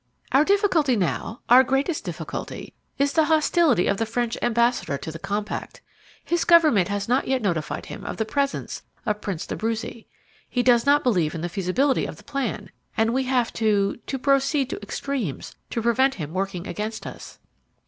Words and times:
"Our 0.31 0.43
difficulty 0.43 0.95
now, 0.95 1.41
our 1.47 1.63
greatest 1.63 2.03
difficulty, 2.03 2.73
is 2.97 3.13
the 3.13 3.25
hostility 3.25 3.85
of 3.85 3.97
the 3.97 4.07
French 4.07 4.35
ambassador 4.41 4.97
to 4.97 5.11
the 5.11 5.19
compact. 5.19 5.79
His 6.25 6.43
government 6.43 6.87
has 6.87 7.07
not 7.07 7.27
yet 7.27 7.43
notified 7.43 7.85
him 7.85 8.03
of 8.03 8.17
the 8.17 8.25
presence 8.25 8.81
of 9.05 9.21
Prince 9.21 9.45
d'Abruzzi; 9.45 10.07
he 10.49 10.63
does 10.63 10.87
not 10.87 11.03
believe 11.03 11.35
in 11.35 11.41
the 11.41 11.49
feasibility 11.49 12.07
of 12.07 12.17
the 12.17 12.23
plan, 12.23 12.71
and 12.97 13.13
we 13.13 13.25
have 13.25 13.53
to 13.53 13.97
to 14.07 14.17
proceed 14.17 14.71
to 14.71 14.81
extremes 14.81 15.53
to 15.69 15.83
prevent 15.83 16.15
him 16.15 16.33
working 16.33 16.65
against 16.65 17.05
us." 17.05 17.37